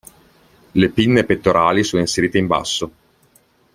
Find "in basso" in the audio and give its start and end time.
2.39-2.91